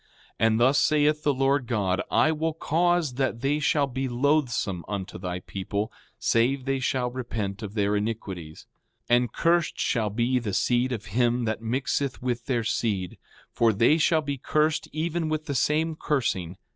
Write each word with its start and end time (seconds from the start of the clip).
5:22 0.39 0.47
And 0.47 0.59
thus 0.59 0.79
saith 0.79 1.21
the 1.21 1.31
Lord 1.31 1.67
God: 1.67 2.01
I 2.09 2.31
will 2.31 2.55
cause 2.55 3.13
that 3.13 3.41
they 3.41 3.59
shall 3.59 3.85
be 3.85 4.07
loathsome 4.07 4.83
unto 4.87 5.19
thy 5.19 5.41
people, 5.41 5.91
save 6.17 6.65
they 6.65 6.79
shall 6.79 7.11
repent 7.11 7.61
of 7.61 7.75
their 7.75 7.95
iniquities. 7.95 8.65
5:23 9.11 9.15
And 9.15 9.31
cursed 9.31 9.79
shall 9.79 10.09
be 10.09 10.39
the 10.39 10.55
seed 10.55 10.91
of 10.91 11.05
him 11.13 11.45
that 11.45 11.61
mixeth 11.61 12.19
with 12.19 12.47
their 12.47 12.63
seed; 12.63 13.19
for 13.51 13.71
they 13.71 13.99
shall 13.99 14.21
be 14.23 14.39
cursed 14.39 14.87
even 14.91 15.29
with 15.29 15.45
the 15.45 15.53
same 15.53 15.95
cursing. 15.95 16.57